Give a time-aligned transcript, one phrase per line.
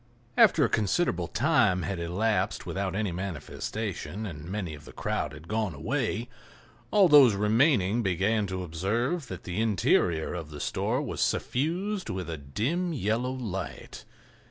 [0.35, 5.47] After a considerable time had elapsed without any manifestation, and many of the crowd had
[5.47, 6.27] gone away,
[6.89, 12.31] all those remaining began to observe that the interior of the store was suffused with
[12.31, 14.03] a dim, yellow light.